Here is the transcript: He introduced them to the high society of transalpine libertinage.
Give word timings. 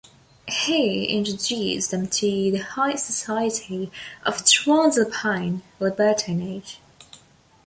He 0.47 1.05
introduced 1.15 1.91
them 1.91 2.07
to 2.07 2.21
the 2.51 2.57
high 2.57 2.95
society 2.95 3.91
of 4.25 4.43
transalpine 4.43 5.61
libertinage. 5.79 6.77